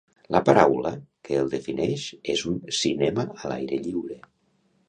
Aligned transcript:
La 0.35 0.39
paraula 0.45 0.91
que 1.29 1.37
el 1.41 1.51
defineix 1.51 2.07
és 2.37 2.43
un 2.53 2.57
cinema 2.81 3.29
a 3.43 3.53
l'aire 3.53 3.81
lliure. 3.85 4.19